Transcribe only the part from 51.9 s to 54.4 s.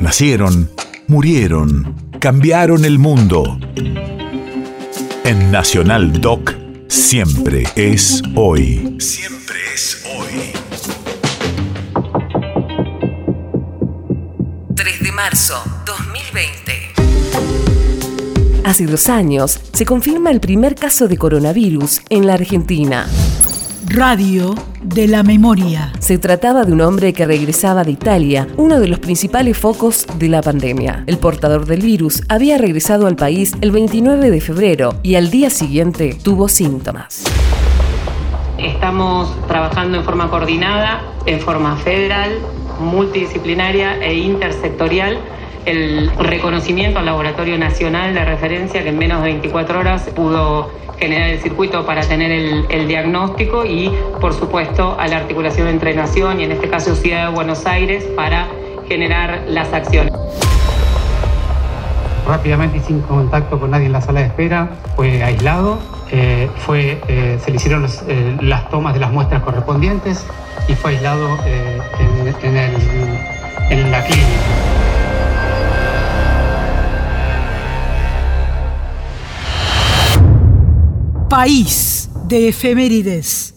tener el, diagnóstico y, por